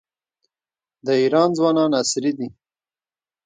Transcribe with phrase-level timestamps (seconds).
[1.05, 2.49] د ایران ځوانان عصري دي.